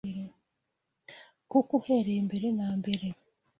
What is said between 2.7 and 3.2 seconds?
mbere,